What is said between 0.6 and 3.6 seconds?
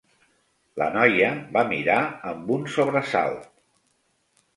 La noia va mirar amb un sobresalt.